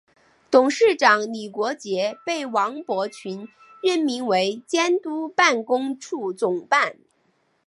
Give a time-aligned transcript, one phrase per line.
[0.49, 3.47] 董事长李国杰被王伯群
[3.83, 6.97] 任命为监督办公处总办。